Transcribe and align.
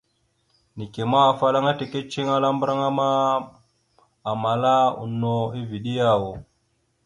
Neke 0.77 1.01
ma, 1.11 1.19
afalaŋa 1.31 1.67
ana 1.73 1.79
taka 1.79 1.99
ceŋelara 2.11 2.49
mbarŋa 2.55 2.87
ma, 2.97 3.07
amala 4.31 4.73
no 5.19 5.33
eveɗe 5.59 5.91
yaw? 5.99 6.23